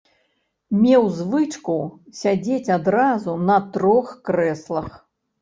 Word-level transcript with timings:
Меў 0.83 1.03
звычку 1.17 1.75
сядзець 2.21 2.73
адразу 2.77 3.37
на 3.51 3.61
трох 3.77 4.11
крэслах. 4.33 4.91